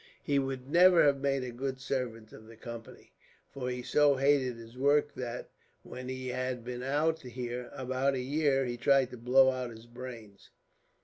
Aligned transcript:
"He 0.23 0.39
would 0.39 0.67
never 0.67 1.03
have 1.03 1.21
made 1.21 1.43
a 1.43 1.51
good 1.51 1.79
servant 1.79 2.33
of 2.33 2.47
the 2.47 2.55
Company, 2.55 3.13
for 3.51 3.69
he 3.69 3.83
so 3.83 4.15
hated 4.15 4.55
his 4.55 4.75
work 4.75 5.13
that, 5.13 5.51
when 5.83 6.09
he 6.09 6.29
had 6.29 6.63
been 6.65 6.81
out 6.81 7.21
here 7.21 7.69
about 7.71 8.15
a 8.15 8.19
year, 8.19 8.65
he 8.65 8.77
tried 8.77 9.11
to 9.11 9.17
blow 9.17 9.51
out 9.51 9.69
his 9.69 9.85
brains. 9.85 10.49